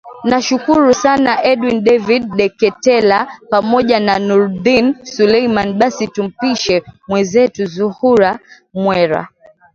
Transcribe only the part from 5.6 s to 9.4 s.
basi tumpishe mwezetu zuhra mwera